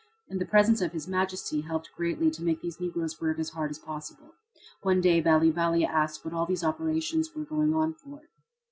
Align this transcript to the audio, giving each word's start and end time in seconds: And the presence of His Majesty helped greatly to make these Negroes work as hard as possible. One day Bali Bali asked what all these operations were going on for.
And 0.27 0.41
the 0.41 0.47
presence 0.47 0.81
of 0.81 0.93
His 0.93 1.07
Majesty 1.07 1.61
helped 1.61 1.91
greatly 1.95 2.31
to 2.31 2.41
make 2.41 2.61
these 2.61 2.79
Negroes 2.79 3.21
work 3.21 3.37
as 3.37 3.51
hard 3.51 3.69
as 3.69 3.77
possible. 3.77 4.33
One 4.81 4.99
day 4.99 5.21
Bali 5.21 5.51
Bali 5.51 5.85
asked 5.85 6.25
what 6.25 6.33
all 6.33 6.47
these 6.47 6.63
operations 6.63 7.29
were 7.35 7.43
going 7.45 7.75
on 7.75 7.93
for. 7.93 8.21